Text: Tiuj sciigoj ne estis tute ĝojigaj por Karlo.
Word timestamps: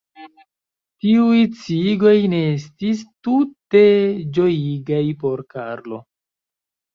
Tiuj 1.03 1.41
sciigoj 1.59 2.13
ne 2.31 2.39
estis 2.53 3.03
tute 3.27 3.83
ĝojigaj 4.39 5.03
por 5.21 5.45
Karlo. 5.53 6.01